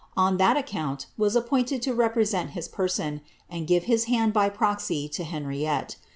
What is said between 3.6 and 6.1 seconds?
give his hand by proxy to Henriette.